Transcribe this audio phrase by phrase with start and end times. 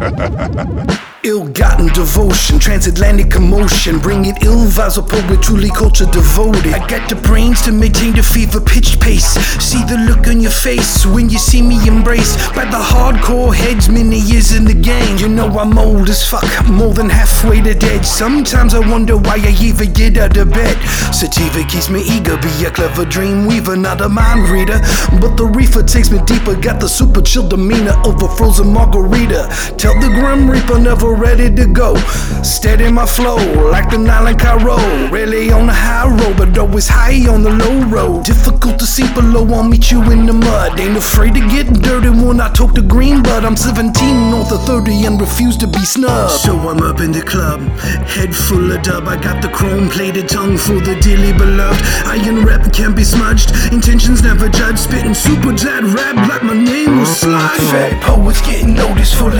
[1.22, 6.72] Ill-gotten devotion, transatlantic commotion, bringing ill vibes of poet, truly culture devoted.
[6.72, 9.36] I got the brains to maintain the fever pitched pace.
[9.60, 13.90] See the look on your face when you see me embraced by the hardcore heads,
[13.90, 15.18] many years in the game.
[15.18, 18.06] You know I'm old as fuck, more than halfway to dead.
[18.06, 20.78] Sometimes I wonder why I even get out of bed.
[21.12, 24.80] Sativa keeps me eager, be a clever dream weaver, not a mind reader.
[25.20, 29.52] But the reefer takes me deeper, got the super chill demeanor of a frozen margarita.
[29.76, 31.96] Tell the grim reaper never ready to go.
[32.42, 33.36] Steady my flow,
[33.70, 34.76] like the Nile and Cairo.
[35.10, 38.24] Really on the high road, but always high on the low road.
[38.24, 40.78] Difficult to see below, I'll meet you in the mud.
[40.78, 44.62] Ain't afraid to get dirty when I talk to green, but I'm 17 north of
[44.64, 46.32] 30 and refuse to be snubbed.
[46.32, 47.60] So I'm up in the club,
[48.06, 49.08] head full of dub.
[49.08, 51.80] I got the chrome plated tongue for the dearly beloved.
[52.06, 54.78] Iron rep can't be smudged, intentions never judged.
[54.78, 57.60] Spitting super jet rap like my name was Slide.
[57.70, 59.30] Fat poets getting noticed for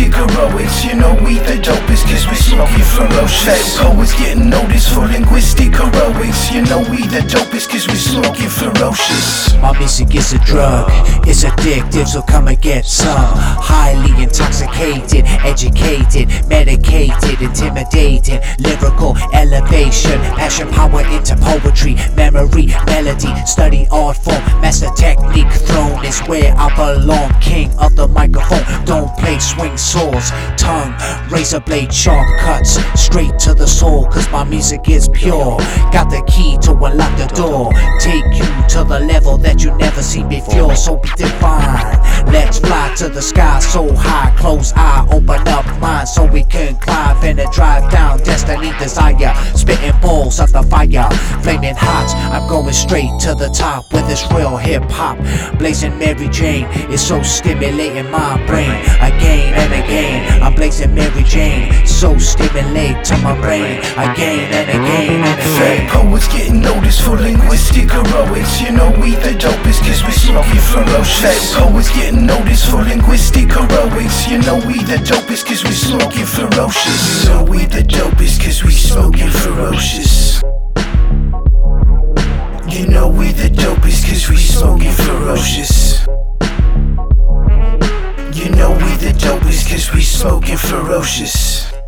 [0.00, 0.84] linguistic heroics.
[0.84, 3.78] You know we the dopest cause we smoking ferocious.
[3.78, 6.52] Poets getting noticed for linguistic heroics.
[6.52, 9.49] You know we the dopest cause we smoking ferocious.
[9.60, 10.88] My music is a drug,
[11.28, 13.36] it's addictive, so come and get some.
[13.36, 24.16] Highly intoxicated, educated, medicated, intimidating, lyrical elevation, passion, power into poetry, memory, melody, study art
[24.16, 27.30] form, master technique, throne is where I belong.
[27.40, 30.94] King of the microphone, don't play swing swords, tongue,
[31.30, 35.58] razor blade, sharp cuts, straight to the soul, cause my music is pure.
[35.92, 40.02] Got the key to unlock the door, take you to the level that you never
[40.02, 42.00] seen before, so be divine.
[42.32, 43.58] Let's fly to the sky.
[43.60, 48.72] So high, close eye, open up mind so we can climb and drive down destiny
[48.78, 49.34] desire.
[49.56, 51.08] Spitting balls of the fire,
[51.42, 52.12] flaming hot.
[52.32, 55.18] I'm going straight to the top with this real hip hop.
[55.58, 58.70] Blazing Mary Jane is so stimulating my brain
[59.00, 60.42] again and again.
[60.42, 65.88] I'm blazing Mary Jane, so stimulate to my brain again and again and again.
[65.88, 68.60] poets getting noticed for linguistic heroics.
[68.60, 71.54] You know we the dopest cause we smoky ferocious.
[71.54, 73.89] Fat poets getting noticed for linguistic heroics.
[74.00, 77.24] You know we the dopest cause we smoking ferocious.
[77.24, 80.40] You know we the dopest cause we smoking ferocious.
[82.72, 86.06] You know we the dopest cause we smoking ferocious.
[88.38, 91.79] You know we the dopest cause we smoking ferocious.